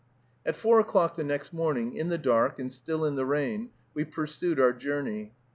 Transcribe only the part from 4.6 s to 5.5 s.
journey.